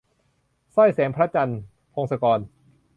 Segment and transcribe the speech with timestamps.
[0.75, 1.59] สร้อยแสงจันทร์-
[1.93, 2.39] พงศกร